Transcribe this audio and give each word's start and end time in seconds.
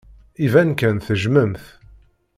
Iban 0.45 0.69
kan 0.79 0.97
tejjmem-t. 1.05 1.65